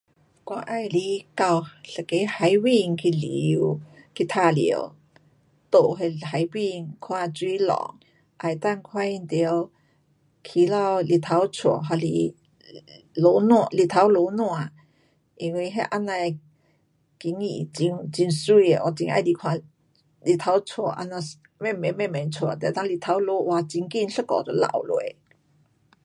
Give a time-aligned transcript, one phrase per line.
[0.45, 0.91] 我喜欢
[1.35, 3.79] 到一个海边去旅游，
[4.15, 4.93] 去玩耍，
[5.69, 7.99] 住那海边，看水浪，
[8.43, 9.69] 也能够看见到
[10.43, 12.05] 起早日头出还是
[13.13, 14.73] 落山，日头落山。
[15.35, 16.39] 因为那这样的
[17.19, 19.63] 境界很美，我很喜欢看
[20.25, 21.21] 日头出这样
[21.59, 25.17] 慢慢慢慢出，等下日头落，哇，很快，一下就落下。